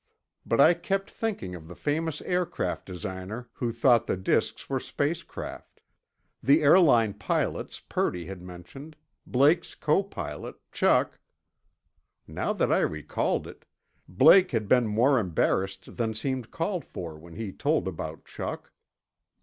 But 0.47 0.59
I 0.59 0.73
kept 0.73 1.11
thinking 1.11 1.53
of 1.53 1.67
the 1.67 1.75
famous 1.75 2.23
aircraft 2.23 2.87
designer 2.87 3.49
who 3.53 3.71
thought 3.71 4.07
the 4.07 4.17
disks 4.17 4.67
were 4.67 4.79
space 4.79 5.21
craft; 5.21 5.79
the 6.41 6.63
airline 6.63 7.13
pilots 7.13 7.79
Purdy 7.81 8.25
had 8.25 8.41
mentioned; 8.41 8.95
Blake's 9.27 9.75
copilot, 9.75 10.55
Chuck.... 10.71 11.19
Now 12.25 12.51
that 12.51 12.71
I 12.71 12.79
recalled 12.79 13.45
it, 13.45 13.63
Blake 14.09 14.49
had 14.49 14.67
been 14.67 14.87
more 14.87 15.19
embarrassed 15.19 15.97
than 15.97 16.15
seemed 16.15 16.49
called 16.49 16.83
for 16.83 17.15
when 17.19 17.35
he 17.35 17.51
told 17.51 17.87
about 17.87 18.25
Chuck. 18.25 18.71